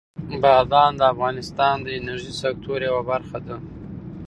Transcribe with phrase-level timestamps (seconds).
[0.41, 3.55] بادام د افغانستان د انرژۍ د سکتور یوه برخه ده.